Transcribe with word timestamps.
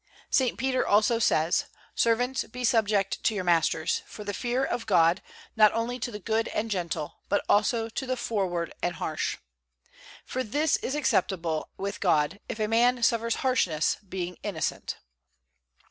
St. 0.31 0.57
Peter 0.57 0.83
also 0.87 1.19
says: 1.19 1.65
"Servants, 1.93 2.45
be 2.45 2.63
subject 2.63 3.21
to 3.23 3.35
your 3.35 3.43
masters, 3.43 4.01
for 4.07 4.23
the 4.23 4.33
fear 4.33 4.63
of 4.63 4.87
God, 4.87 5.21
not 5.55 5.71
only 5.73 5.99
to 5.99 6.09
the 6.09 6.17
good 6.17 6.47
and 6.47 6.71
gentle, 6.71 7.17
but 7.29 7.45
also 7.47 7.87
to 7.87 8.07
the 8.07 8.17
froward 8.17 8.73
and 8.81 8.95
harsh. 8.95 9.37
For 10.25 10.43
this 10.43 10.77
is 10.77 10.95
acceptable 10.95 11.69
with 11.77 11.99
God, 12.01 12.39
if 12.49 12.59
a 12.59 12.67
man 12.67 13.03
suffers 13.03 13.35
harshness, 13.45 13.97
being 14.09 14.39
innocent." 14.41 14.97